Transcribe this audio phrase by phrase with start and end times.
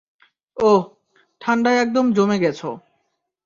[0.57, 0.81] ওহ,
[1.41, 2.59] ঠান্ডায় একদম জমে গেছ!